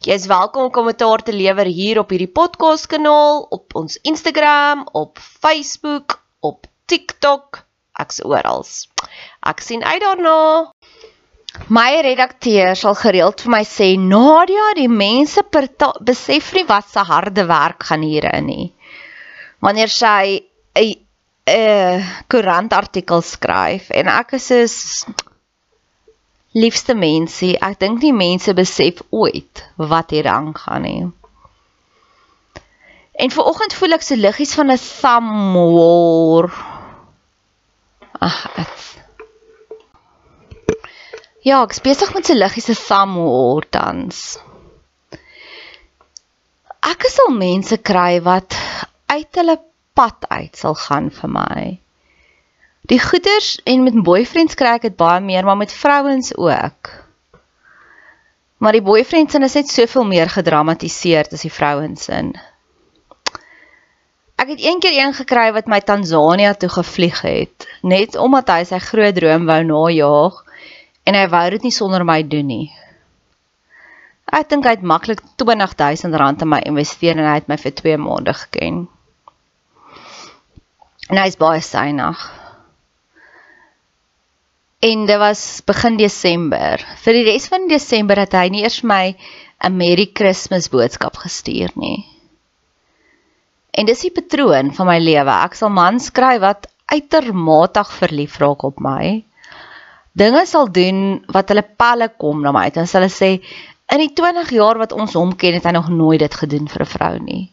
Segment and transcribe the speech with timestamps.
[0.00, 4.86] Jy is welkom om kommentaar te lewer hier op hierdie podcast kanaal, op ons Instagram,
[4.96, 7.58] op Facebook, op TikTok,
[8.00, 8.64] ek's oral.
[9.44, 10.72] Ek sien uit daarna.
[11.68, 15.44] My redakteur sal gereeld vir my sê, "Nadia, die mense
[16.00, 18.72] besef nie wat se harde werk gaan hierin nie."
[19.60, 20.40] Wanneer sy
[20.76, 20.96] 'n
[21.46, 25.12] 'n koerantartikel skryf en ek is so
[26.52, 31.02] liefste mensie, ek dink nie mense besef ooit wat hier aangaan nie.
[33.20, 36.50] En vir oggend voel ek so liggies van 'n thumb war.
[38.20, 38.80] Ag, ek
[41.40, 44.36] Ja, ek is besig met so liggies se thumb war tans.
[46.84, 48.56] Ek sal mense kry wat
[49.08, 49.56] uit hulle
[49.96, 51.62] pad uit sal gaan vir my.
[52.90, 56.88] Die goeders en met boyfriends kry ek dit baie meer, maar met vrouens ook.
[58.58, 62.32] Maar die boyfriends is net soveel meer gedramatiseer as die vrouens in.
[64.40, 68.82] Ek het eendag een gekry wat my Tansanië toe gevlieg het, net omdat hy sy
[68.82, 70.42] groot droom wou najaag
[71.06, 72.68] en hy wou dit nie sonder my doen nie.
[74.34, 77.78] Ek dink hy het maklik 20000 rand in my investeer en hy het my vir
[77.84, 78.84] 2 maande geken.
[81.06, 82.30] En hy is baie synig.
[84.80, 86.80] En dit was begin Desember.
[87.04, 89.12] Vir die res van Desember het hy nie eers my
[89.60, 92.06] 'n Merry Christmas boodskap gestuur nie.
[93.76, 95.34] En dis die patroon van my lewe.
[95.44, 99.22] Ek sal mans kry wat uitermate verlief raak op my.
[100.16, 102.70] Dinge sal doen wat hulle pelle kom na my.
[102.72, 103.30] Sal hulle sê
[103.92, 106.82] in die 20 jaar wat ons hom ken, het hy nog nooit dit gedoen vir
[106.82, 107.52] 'n vrou nie.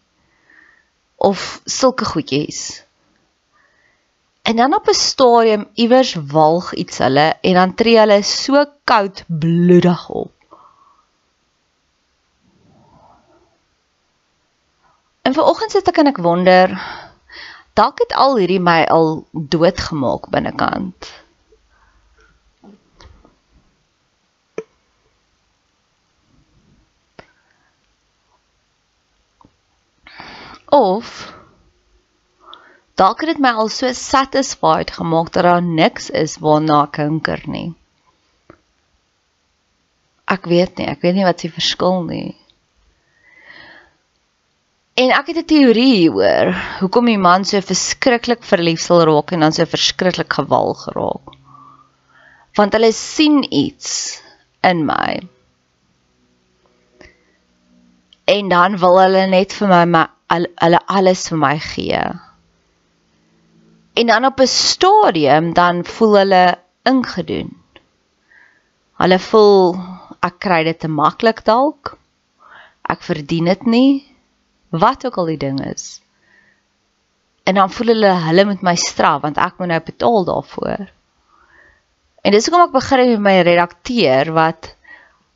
[1.17, 2.86] Of sulke goedjies.
[4.47, 9.23] En dan op 'n stadium iewers walg iets hulle en dan tree hulle so koud
[9.27, 10.31] bloedig op.
[15.21, 16.71] En vanoggend sit ek en ek wonder
[17.73, 21.11] dalk het al hierdie my al doodgemaak binnekant.
[30.65, 31.36] Of
[32.97, 37.43] dalk het dit my al so satisfied gemaak dat daar niks is waarna ek hinker
[37.45, 37.69] nie.
[40.27, 42.35] Ek weet nie, ek weet nie wat se verskil nie.
[44.97, 49.45] En ek het 'n teorie hieroor, hoekom die man so verskriklik verlief sal raak en
[49.45, 51.37] dan so verskriklik gewal geraak.
[52.57, 54.21] Want hulle sien iets
[54.63, 55.21] in my.
[58.25, 62.26] En dan wil hulle net vir my al, hulle alles vir my gee.
[63.97, 67.49] En dan op 'n stadium dan voel hulle ingedoen.
[69.01, 69.77] Hulle voel
[70.27, 71.97] ek kry dit te maklik dalk.
[72.81, 73.91] Ek verdien dit nie.
[74.69, 76.01] Wat ook al die ding is.
[77.43, 80.87] En dan voel hulle hulle moet my straf want ek moet nou betaal daarvoor.
[82.21, 84.75] En dis hoekom ek begin met my redakteur wat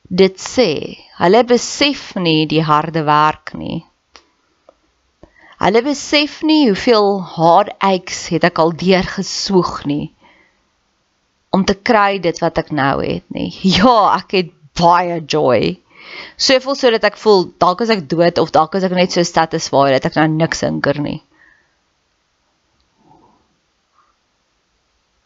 [0.02, 0.98] dit sê.
[1.18, 3.86] Hulle besef nie die harde werk nie.
[5.62, 10.08] Hulle besef nie hoeveel heartaches het ek al deurgeswoeg nie
[11.52, 13.52] om te kry dit wat ek nou het nie.
[13.78, 15.76] Ja, ek het baie joy.
[16.40, 19.94] Soveel sodat ek voel dalk as ek dood of dalk as ek net so satisfied
[19.98, 21.20] dat ek nou niks hinker nie.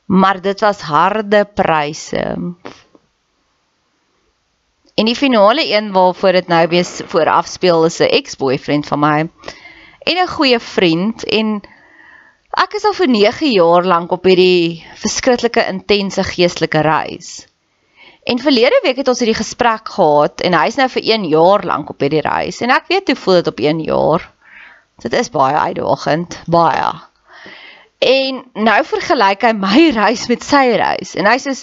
[0.05, 2.25] Maar dit was harde pryse.
[4.95, 9.29] En die finale een waarvoor dit nou weer vooraf speel is 'n ex-boyfriend van my
[10.06, 11.62] en 'n goeie vriend en
[12.63, 17.48] ek is al vir 9 jaar lank op hierdie verskriklike intense geestelike reis.
[18.25, 21.90] En verlede week het ons hierdie gesprek gehad en hy's nou vir 1 jaar lank
[21.90, 24.30] op hierdie reis en ek weet hoe voel dit op 1 jaar.
[25.02, 26.94] Dit is baie uitdagend, baie.
[28.00, 31.57] En nou vergelyk hy my reis met sy reis en hy sê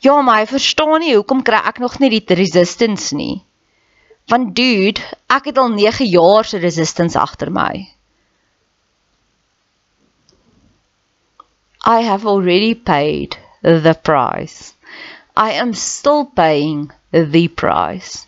[0.00, 3.42] ja, maar hy verstaan nie hoekom kry ek nog nie die resistance nie.
[4.32, 7.88] Want dude, ek het al 9 jaar se resistance agter my.
[11.84, 14.72] I have already paid the price.
[15.36, 18.26] I am still paying the price.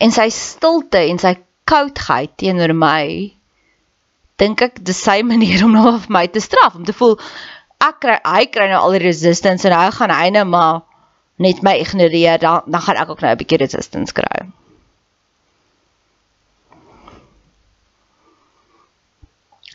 [0.00, 1.34] En sy stilte en sy
[1.68, 3.34] koudheid teenoor my
[4.40, 7.18] dink ek dis sy manier om nou vir my te straf om te voel
[7.84, 10.80] ek kry hy kry nou al die resistance en hy gaan hy nou maar
[11.42, 14.48] net my ignoreer dan dan gaan ek ook nou 'n bietjie resistance kry.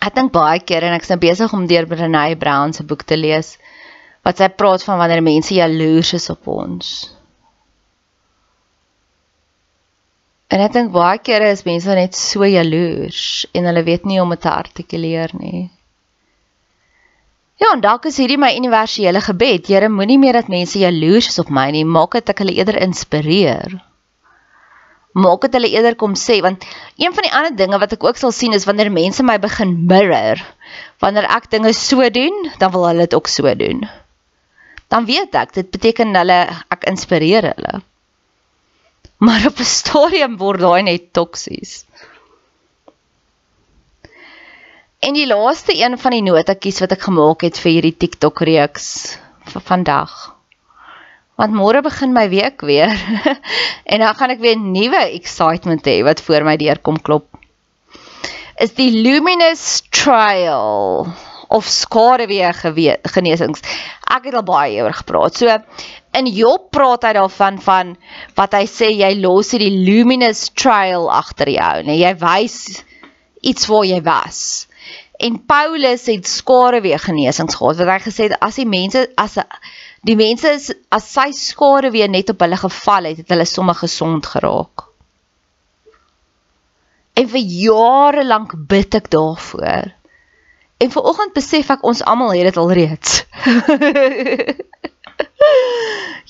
[0.04, 3.16] Ek dink baie keer en ek's nou besig om deur Brené Brown se boek te
[3.16, 3.54] lees
[4.28, 6.90] wat sy praat van wanneer mense jaloers is op ons.
[10.52, 13.24] En ek dink baie keer is mense net so jaloers
[13.56, 15.64] en hulle weet nie om dit te artikuleer nie.
[17.62, 19.70] Ja, en dalk is hierdie my universele gebed.
[19.72, 22.82] Here, moenie meer dat mense jaloers is op my nie, maak dit ek hulle eerder
[22.84, 23.80] inspireer
[25.14, 26.66] maak dit hulle eerder kom sê want
[26.98, 29.76] een van die ander dinge wat ek ook sal sien is wanneer mense my begin
[29.90, 30.42] mirror
[31.04, 33.86] wanneer ek dinge so doen dan wil hulle dit ook so doen.
[34.90, 36.40] Dan weet ek dit beteken hulle
[36.74, 37.82] ek inspireer hulle.
[39.24, 41.86] Maar op 'n stadium word daai net toksies.
[45.00, 49.18] En die laaste een van die notetjies wat ek gemaak het vir hierdie TikTok reeks
[49.52, 50.34] vir vandag
[51.40, 52.94] want môre begin my week weer.
[53.92, 57.28] En dan gaan ek weer nuwe excitement hê wat voor my deur kom klop.
[58.62, 61.08] Is die luminous trial
[61.54, 62.50] of skaduwee
[63.14, 63.62] genesings
[64.14, 65.38] ek het al baie oor gepraat.
[65.38, 65.50] So
[66.18, 67.96] in Job praat hy daarvan van
[68.38, 72.60] wat hy sê jy los hierdie luminous trial agter jou nê jy wys
[73.44, 74.42] iets waar jy was.
[75.24, 79.48] En Paulus het skaduwee genesings gehad wat hy gesê het as die mense as 'n
[80.04, 83.78] Die mense is as sy skade weer net op hulle geval het, het hulle sommer
[83.80, 84.90] gesond geraak.
[87.14, 89.94] En vir jare lank bid ek daarvoor.
[90.84, 93.22] En vanoggend besef ek ons almal het dit al reeds.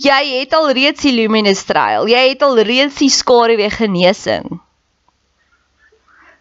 [0.07, 2.05] jy het al reeds die luminous trial.
[2.11, 4.59] Jy het al reeds die skade weer genesing.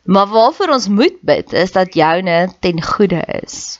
[0.05, 3.79] Maar waarvoor ons moet bid is dat joune ten goeie is.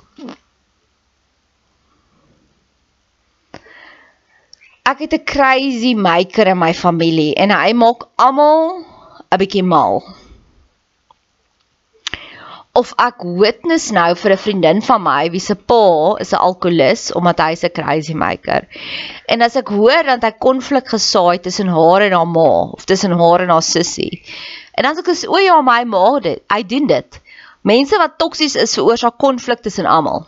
[4.93, 8.85] Ek het 'n crazy maker in my familie en hy maak almal
[9.33, 10.03] 'n bietjie mal.
[12.81, 17.13] Of ek witness nou vir 'n vriendin van my wie se pa is 'n alkolikus
[17.13, 18.69] omdat hy 'n crazy maker.
[19.29, 23.13] En as ek hoor dat hy konflik gesaai tussen haar en haar ma of tussen
[23.13, 24.23] haar en haar sussie.
[24.77, 27.21] En dan sê ek o ja, my ma dit, hy doen dit.
[27.63, 30.27] Mense wat toksies is veroorsaak konflik tussen almal.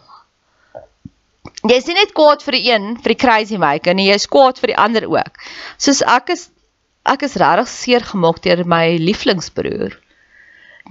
[1.45, 4.29] Jy is nie net kwaad vir die een, vir die crazy maker nie, jy is
[4.33, 5.41] kwaad vir die ander ook.
[5.81, 6.49] Soos ek is
[7.05, 9.99] ek is regtig seer gemaak deur my lieflingsbroer.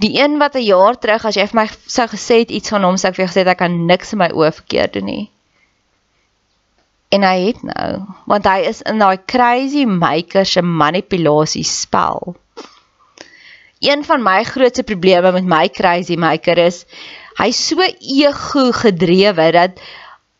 [0.02, 2.84] Die een wat 'n jaar terug as jy vir my sou gesê het iets van
[2.84, 5.30] hom, sou ek vir gesê ek kan niks in my oë verkeerd doen nie.
[7.10, 12.34] En hy het nou, want hy is in daai crazy maker se manipulasie spel.
[13.78, 16.86] Een van my grootste probleme met my crazy maker is
[17.38, 19.78] hy so ego gedrewe dat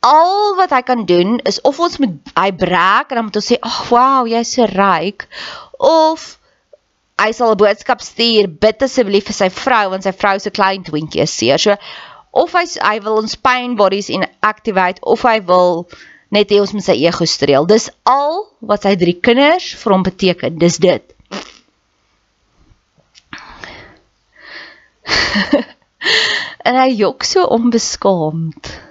[0.05, 3.51] al wat hy kan doen is of ons moet hy breek en dan moet ons
[3.53, 5.29] sê ag wow jy's so ryk
[5.81, 6.27] of
[7.21, 10.83] hy sal 'n boodskap stuur, bid asseblief vir sy vrou want sy vrou se klein
[10.85, 11.59] twintjie is seer.
[11.59, 11.77] So
[12.35, 15.87] of hy hy wil ons pain bodies in activate of hy wil
[16.35, 17.67] net hê ons moet sy ego streel.
[17.71, 20.59] Dis al wat sy drie kinders vir hom beteken.
[20.59, 21.05] Dis dit.
[26.67, 28.84] en hy jok so onbeskaamd.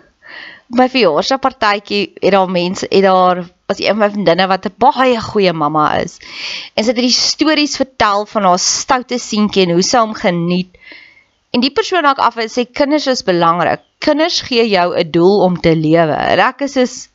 [0.68, 5.22] My verjaarsdagpartytjie het daar mense het daar was een van my vriendinne wat 'n baie
[5.22, 6.18] goeie mamma is.
[6.74, 10.78] En sy het hierdie stories vertel van haar stoute seentjie en hoe sy hom geniet.
[11.52, 13.82] En die persoon raak af en sê kinders is belangrik.
[14.00, 16.16] Kinders gee jou 'n doel om te lewe.
[16.50, 17.10] Ek is is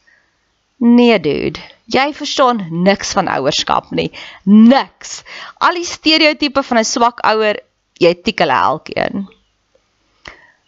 [0.76, 1.60] nee dude.
[1.86, 4.12] Jy verstaan niks van ouerskap nie.
[4.44, 5.22] Niks.
[5.58, 7.56] Al die stereotipe van 'n swak ouer,
[7.98, 9.28] jy tik hulle elkeen.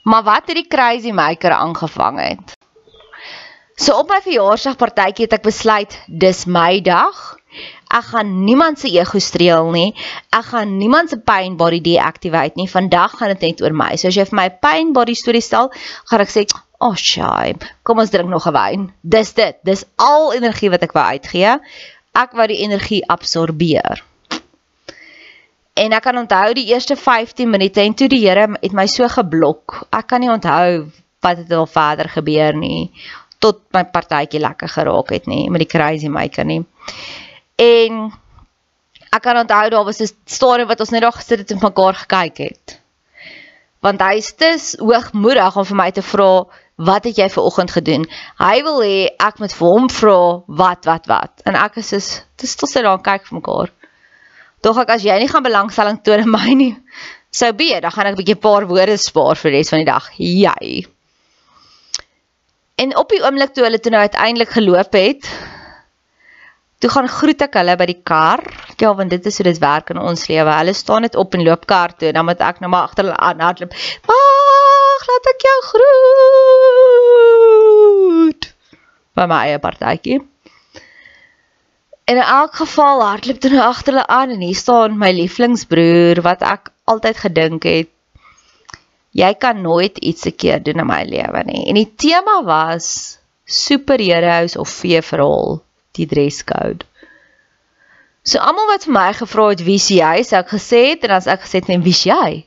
[0.02, 2.56] Maar wat het die crazy maker aangevang het?
[3.80, 7.16] So op my verjaarsdagpartytjie het ek besluit dis my dag.
[7.88, 9.94] Ek gaan niemand se ego streel nie.
[10.37, 12.68] Ek gaan niemand se pain body deactivate nie.
[12.68, 13.94] Vandag gaan dit net oor my.
[13.96, 15.70] So as jy vir my pain body storie stel,
[16.10, 16.44] gaan ek sê,
[16.78, 19.56] "Oh shame, kom ons drink nog 'n wyn." Dis dit.
[19.64, 21.56] Dis al energie wat ek wou uitgee.
[22.14, 24.04] Ek wou die energie absorbeer.
[25.75, 29.08] En ek kan onthou die eerste 15 minute en toe die Here het my so
[29.08, 29.87] geblok.
[29.90, 30.90] Ek kan nie onthou
[31.22, 32.90] wat het al verder gebeur nie
[33.40, 36.61] tot my partytjie lekker geraak het nie met die crazy maker nie.
[37.61, 38.11] En
[39.11, 41.94] ek kan onthou daar was 'n storie wat ons net daar gesit het en mekaar
[41.94, 42.80] gekyk het.
[43.80, 46.44] Want hy is te hoogmoedig om vir my te vra
[46.76, 48.06] wat het jy ver oggend gedoen?
[48.38, 51.42] Hy wil hê ek moet vir hom vra wat wat wat.
[51.44, 53.73] En ek is so dis tot sy daar kyk vir mekaar.
[54.61, 56.76] Tog ek as jy nie gaan belangstelling toon in my nie,
[57.32, 59.92] sou be, dan gaan ek 'n bietjie paar woorde spaar vir die res van die
[59.92, 60.11] dag.
[60.18, 60.87] Jy.
[62.80, 65.26] En op die oomblik toe hulle toe nou uiteindelik geloop het,
[66.80, 68.40] toe gaan groet ek hulle by die kar.
[68.80, 70.52] Ja, want dit is hoe dit werk in ons lewe.
[70.62, 73.20] Hulle staan net op en loop kar toe, dan moet ek nou maar agter hulle
[73.20, 73.72] aan hardloop.
[74.08, 75.82] Wag, laat ek jou groet.
[79.18, 80.18] By my eie partytjie.
[82.08, 86.25] En in elk geval hardloop toe nou agter hulle aan en hier staan my lieflingsbroer
[86.25, 87.92] wat ek altyd gedink het
[89.16, 91.64] jy kan nooit iets sekeer doen in my lewe nie.
[91.68, 95.60] En die tema was superheroes of vee verhaal,
[95.98, 96.86] die dresscode.
[98.22, 101.16] So almal wat vir my gevra het wie is jy, sê ek gesê het en
[101.16, 102.44] as ek gesê het net wie is jy.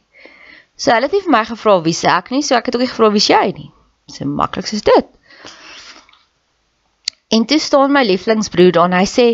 [0.78, 2.86] So hulle het nie vir my gevra wie se ek nie, so ek het ook
[2.86, 3.70] nie gevra wie is jy nie.
[4.14, 5.10] So maklik soos dit.
[7.34, 9.28] En toe staan my lieflingsbroer daar en hy sê: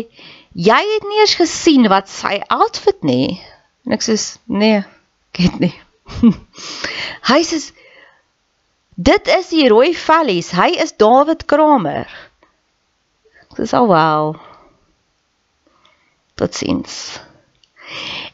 [0.56, 3.40] "Jy het nie eers gesien wat sy outfit nie."
[3.86, 4.82] En ek sê: "Nee,
[5.34, 5.74] ek het nie."
[7.30, 7.58] hy sê:
[8.96, 10.52] "Dit is die rooi vellies.
[10.56, 12.08] Hy is David Kramer."
[13.50, 14.36] Ek sê: "Oh wow."
[16.40, 17.20] Totsiens.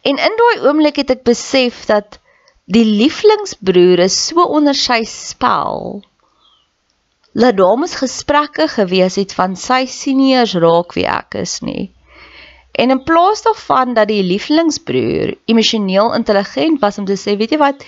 [0.07, 2.21] En in daai oomblik het ek besef dat
[2.67, 6.03] die lieflingsbroer is so onder sy spel
[7.37, 11.91] laat dames gesprekke gewees het van sy seniors raak wie ek is nie.
[12.77, 17.61] En in plaas daarvan dat die lieflingsbroer emosioneel intelligent was om te sê, weet jy
[17.63, 17.85] wat,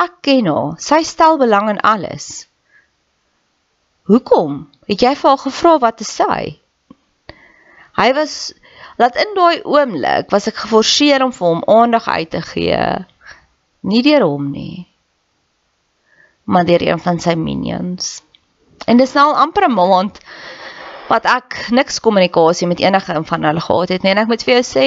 [0.00, 2.46] ek ken haar, sy stel belang in alles.
[4.08, 4.62] Hoekom?
[4.88, 6.38] Het jy vir haar gevra wat te sê?
[7.94, 8.54] Hy was
[8.98, 12.80] laat in daai oomblik was ek geforseer om vir hom aandag uit te gee.
[13.84, 14.86] Nie deur hom nie,
[16.44, 18.22] maar deur een van sy minions.
[18.88, 20.20] En dis nou al amper 'n maand
[21.08, 24.14] wat ek niks kommunikasie met enige een van hulle gehad het nie.
[24.14, 24.86] En ek moet vir jou sê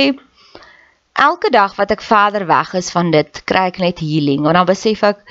[1.18, 4.46] elke dag wat ek verder weg is van dit, kry ek net healing.
[4.46, 5.24] En dan besef ek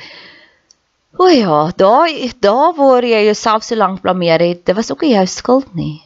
[1.17, 5.15] o ja, daai daar waar jy jouself so lank blameer het, dit was ook nie
[5.15, 6.03] jou skuld nie.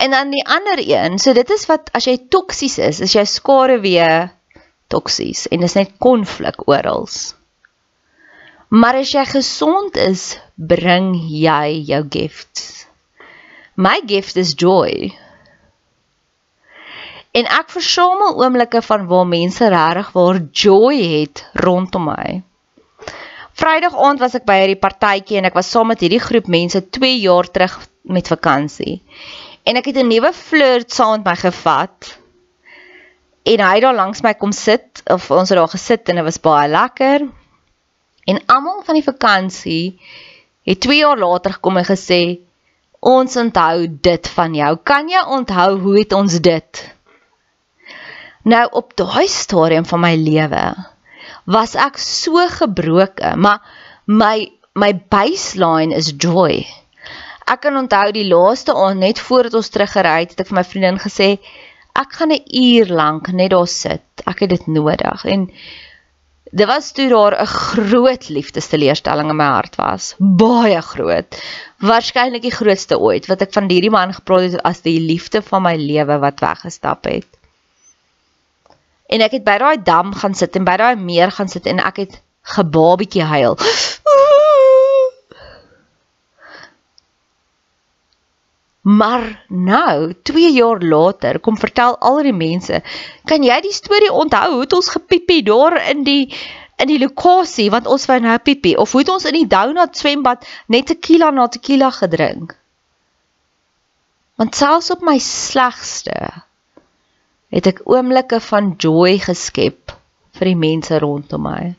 [0.00, 3.26] En dan die ander een, so dit is wat as jy toksies is, is jou
[3.28, 4.30] skare weer
[4.90, 7.06] toksies en dis net konflik oral.
[8.70, 12.84] Maar as jy gesond is, bring jy jou gifts.
[13.74, 15.10] My gift is joy.
[17.34, 22.42] En ek versamel oomblikke van waar mense regtig waar joy het rondom my.
[23.58, 26.78] Vrydag aand was ek by hierdie partytjie en ek was saam met hierdie groep mense
[26.94, 27.74] 2 jaar terug
[28.06, 29.00] met vakansie.
[29.66, 32.14] En ek het 'n nuwe flirt saam met my gevat.
[33.42, 36.24] En hy het daar langs my kom sit of ons het daar gesit en dit
[36.24, 37.39] was baie lekker.
[38.24, 40.00] En almal van die vakansie
[40.68, 42.40] het 2 jaar later gekom en gesê
[43.00, 44.76] ons onthou dit van jou.
[44.84, 46.82] Kan jy onthou hoe het ons dit?
[48.42, 50.64] Nou op daai stadium van my lewe
[51.44, 53.60] was ek so gebroken, maar
[54.06, 56.62] my my baseline is joy.
[57.50, 60.64] Ek kan onthou die laaste aand net voordat ons teruggery het, het ek vir my
[60.64, 61.30] vriendin gesê
[61.98, 64.22] ek gaan 'n uur lank net daar sit.
[64.26, 65.50] Ek het dit nodig en
[66.50, 70.14] dit was toe daar 'n groot liefdesteleurstelling in my hart was.
[70.18, 71.42] Baie groot.
[71.78, 75.62] Waarskynlik die grootste ooit wat ek van hierdie man gepraat het as die liefde van
[75.62, 77.26] my lewe wat weggestap het.
[79.06, 81.78] En ek het by daai dam gaan sit en by daai meer gaan sit en
[81.78, 83.58] ek het gebabietjie huil.
[88.80, 92.80] Maar nou, 2 jaar later, kom vertel al die mense,
[93.28, 96.32] kan jy die storie onthou hoe het ons gepiepie daar in die
[96.80, 99.98] in die lokasie want ons wou nou piepie of hoe het ons in die donut
[100.00, 102.54] swembad net tequila na tequila gedrink?
[104.40, 106.16] Want selfs op my slegste
[107.52, 109.92] het ek oomblikke van joy geskep
[110.38, 111.74] vir die mense rondom my.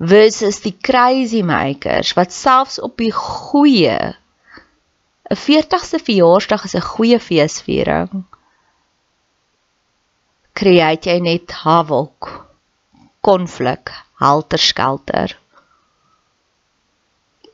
[0.00, 4.14] Versus die crazy makers wat selfs op die goeie
[5.32, 8.24] 'n 40ste verjaarsdag is 'n goeie feesviering.
[10.52, 12.28] Create jy net havoc,
[13.24, 13.88] konflik,
[14.20, 15.32] halterskelter,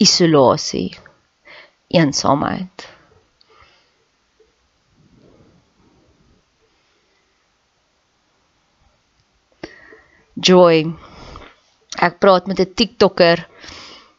[0.06, 0.98] isolasie,
[1.86, 2.88] eensaamheid.
[10.34, 10.82] Joy.
[11.98, 13.46] Ek praat met 'n TikToker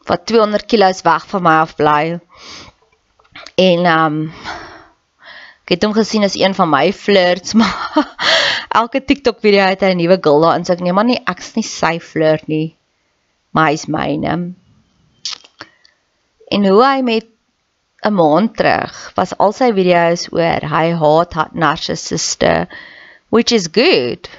[0.08, 2.20] wat 200 kg weg van my af bly.
[3.60, 4.20] En um
[5.64, 8.06] ek het hom gesien as een van my flirts, maar
[8.80, 11.52] elke TikTok video het hy 'n nuwe girl daarin, so ek neem maar nie ek's
[11.58, 12.72] nie sy flirt nie.
[13.52, 14.34] Maar hy's myne.
[16.50, 17.28] En hoe hy met
[18.08, 22.66] 'n maand terug was al sy video's oor hy haat narcissiste,
[23.28, 24.30] which is good.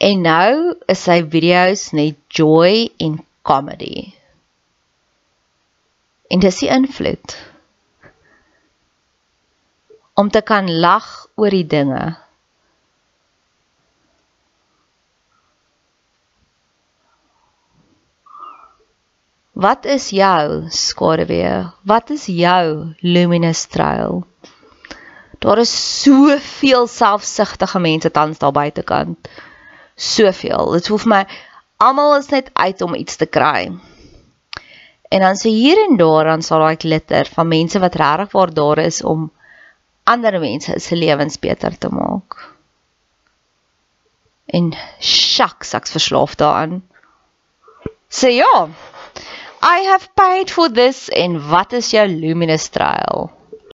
[0.00, 4.21] En nou is sy video's net joy en comedy
[6.32, 7.36] en dis die invloed
[10.22, 12.04] om te kan lag oor die dinge
[19.62, 21.50] Wat is jou skaduwee?
[21.86, 24.24] Wat is jou luminous trail?
[25.38, 29.28] Daar is soveel selfsugtige mense tans daar buitekant.
[29.94, 30.72] Soveel.
[30.72, 31.20] Dit hoef my
[31.76, 33.68] almal is net uit om iets te kry.
[35.12, 38.52] En dan so hier en daar dan sal daai glitter van mense wat regtig waar
[38.54, 39.28] daar is om
[40.08, 42.38] ander mense se lewens beter te maak.
[44.46, 46.80] En shucks, ek's verslaaf daaraan.
[48.08, 48.68] So ja.
[49.62, 53.30] I have paid for this en wat is jou luminous trail?